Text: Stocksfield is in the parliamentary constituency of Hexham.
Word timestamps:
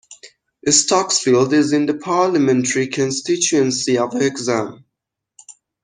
Stocksfield 0.67 1.53
is 1.53 1.73
in 1.73 1.85
the 1.85 1.93
parliamentary 1.93 2.87
constituency 2.87 3.99
of 3.99 4.13
Hexham. 4.13 4.83